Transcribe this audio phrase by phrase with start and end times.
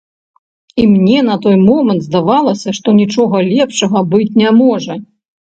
[0.83, 4.93] І мне на той момант здавалася, што нічога лепшага быць не можа.